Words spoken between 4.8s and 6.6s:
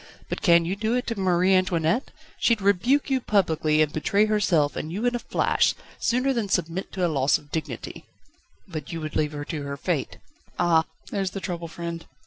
you in a flash, sooner than